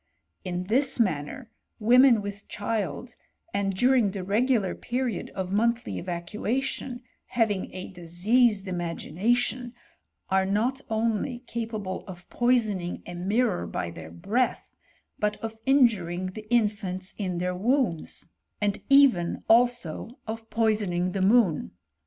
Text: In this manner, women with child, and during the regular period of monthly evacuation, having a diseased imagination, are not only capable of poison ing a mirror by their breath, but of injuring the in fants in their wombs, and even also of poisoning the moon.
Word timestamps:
In 0.43 0.63
this 0.63 0.99
manner, 0.99 1.51
women 1.79 2.23
with 2.23 2.47
child, 2.47 3.13
and 3.53 3.71
during 3.71 4.09
the 4.09 4.23
regular 4.23 4.73
period 4.73 5.29
of 5.35 5.51
monthly 5.53 5.99
evacuation, 5.99 7.03
having 7.27 7.71
a 7.71 7.89
diseased 7.89 8.67
imagination, 8.67 9.75
are 10.31 10.47
not 10.47 10.81
only 10.89 11.43
capable 11.45 12.03
of 12.07 12.27
poison 12.31 12.81
ing 12.81 13.03
a 13.05 13.13
mirror 13.13 13.67
by 13.67 13.91
their 13.91 14.09
breath, 14.09 14.71
but 15.19 15.37
of 15.37 15.59
injuring 15.67 16.31
the 16.31 16.51
in 16.51 16.65
fants 16.65 17.13
in 17.19 17.37
their 17.37 17.53
wombs, 17.53 18.29
and 18.59 18.81
even 18.89 19.43
also 19.47 20.17
of 20.25 20.49
poisoning 20.49 21.11
the 21.11 21.21
moon. 21.21 21.73